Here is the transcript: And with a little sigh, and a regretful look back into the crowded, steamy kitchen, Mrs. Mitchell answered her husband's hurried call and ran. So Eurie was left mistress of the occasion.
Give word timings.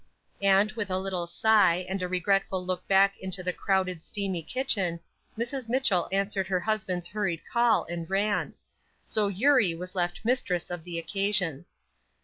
And 0.41 0.71
with 0.71 0.89
a 0.89 0.97
little 0.97 1.27
sigh, 1.27 1.85
and 1.87 2.01
a 2.01 2.07
regretful 2.07 2.65
look 2.65 2.87
back 2.87 3.15
into 3.19 3.43
the 3.43 3.53
crowded, 3.53 4.01
steamy 4.01 4.41
kitchen, 4.41 4.99
Mrs. 5.37 5.69
Mitchell 5.69 6.09
answered 6.11 6.47
her 6.47 6.61
husband's 6.61 7.05
hurried 7.05 7.43
call 7.53 7.83
and 7.85 8.09
ran. 8.09 8.55
So 9.03 9.27
Eurie 9.27 9.75
was 9.75 9.93
left 9.93 10.25
mistress 10.25 10.71
of 10.71 10.85
the 10.85 10.97
occasion. 10.97 11.65